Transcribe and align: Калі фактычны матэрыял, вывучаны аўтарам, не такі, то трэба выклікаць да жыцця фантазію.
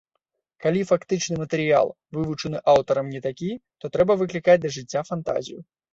Калі 0.63 0.79
фактычны 0.91 1.35
матэрыял, 1.43 1.87
вывучаны 2.19 2.61
аўтарам, 2.75 3.11
не 3.17 3.21
такі, 3.27 3.51
то 3.85 3.93
трэба 3.99 4.17
выклікаць 4.23 4.61
да 4.63 4.69
жыцця 4.79 5.01
фантазію. 5.11 5.59